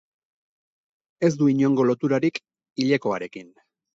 [1.29, 2.41] Ez du inongo loturarik
[2.85, 3.55] hilekoarekin.